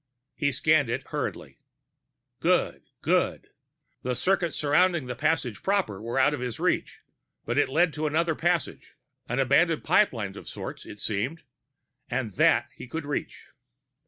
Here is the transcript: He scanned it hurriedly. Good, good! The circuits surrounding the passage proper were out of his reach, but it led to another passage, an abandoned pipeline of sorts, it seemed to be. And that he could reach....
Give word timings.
He 0.33 0.51
scanned 0.51 0.89
it 0.89 1.03
hurriedly. 1.09 1.59
Good, 2.39 2.81
good! 3.03 3.49
The 4.01 4.15
circuits 4.15 4.57
surrounding 4.57 5.05
the 5.05 5.13
passage 5.15 5.61
proper 5.61 6.01
were 6.01 6.17
out 6.17 6.33
of 6.33 6.39
his 6.39 6.59
reach, 6.59 7.01
but 7.45 7.59
it 7.59 7.69
led 7.69 7.93
to 7.93 8.07
another 8.07 8.33
passage, 8.33 8.95
an 9.29 9.37
abandoned 9.37 9.83
pipeline 9.83 10.35
of 10.37 10.49
sorts, 10.49 10.87
it 10.87 10.99
seemed 10.99 11.37
to 11.37 11.43
be. 11.43 11.49
And 12.15 12.31
that 12.31 12.71
he 12.75 12.87
could 12.87 13.05
reach.... 13.05 13.45